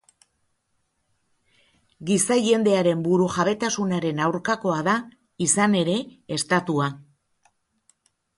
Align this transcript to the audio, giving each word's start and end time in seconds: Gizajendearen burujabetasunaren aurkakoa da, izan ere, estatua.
Gizajendearen 2.09 3.03
burujabetasunaren 3.09 4.23
aurkakoa 4.29 4.79
da, 4.89 4.97
izan 5.49 5.77
ere, 5.83 5.97
estatua. 6.39 6.91